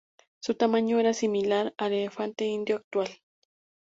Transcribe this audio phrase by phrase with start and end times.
[0.39, 3.07] Su tamaño era similar al elefante indio actual.